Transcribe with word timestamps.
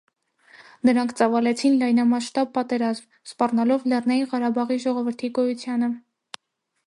Նրանք 0.87 1.11
ծավալեցին 1.19 1.75
լայնամասշտաբ 1.81 2.49
պատերազմ՝ 2.55 3.19
սպառնալով 3.31 3.87
Լեռնային 3.93 4.29
Ղարաբաղի 4.33 4.79
ժողովրդի 4.87 5.29
գոյությանը: 5.39 5.91